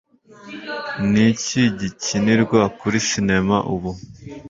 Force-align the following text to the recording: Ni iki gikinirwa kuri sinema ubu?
Ni 1.11 1.21
iki 1.31 1.61
gikinirwa 1.79 2.61
kuri 2.79 2.97
sinema 3.07 3.57
ubu? 3.73 3.91